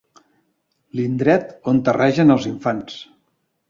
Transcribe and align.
L'indret 1.01 1.53
on 1.75 1.85
terregen 1.91 2.39
els 2.39 2.53
infants. 2.57 3.03